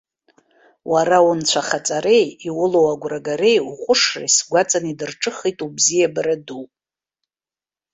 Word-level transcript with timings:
Уара 0.91 1.17
унцәахаҵареи, 1.29 2.25
иулоу 2.47 2.87
агәрагареи, 2.93 3.59
уҟәышреи 3.69 4.29
сгәаҵан 4.35 4.85
идырҿыхеит 4.91 5.59
убзиабара 5.65 6.35
ду. 6.45 6.63